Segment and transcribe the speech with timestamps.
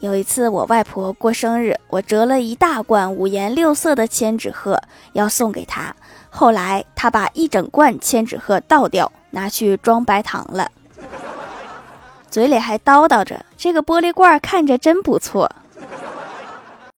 [0.00, 4.80] 有一次我外婆过生日，我折了一大罐五颜六色的千纸鹤
[5.12, 5.94] 要送给她，
[6.30, 10.70] 后来她把一整罐千纸鹤倒掉，拿去装白糖了。
[12.30, 15.50] 嘴里还叨叨着，这个玻璃罐看着真不错。